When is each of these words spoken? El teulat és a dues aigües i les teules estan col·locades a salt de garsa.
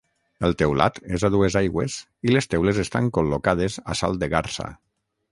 El 0.47 0.53
teulat 0.59 0.95
és 1.17 1.25
a 1.27 1.29
dues 1.35 1.57
aigües 1.59 1.97
i 2.29 2.33
les 2.35 2.49
teules 2.53 2.79
estan 2.85 3.11
col·locades 3.19 3.77
a 3.95 3.99
salt 4.01 4.21
de 4.25 4.31
garsa. 4.33 4.67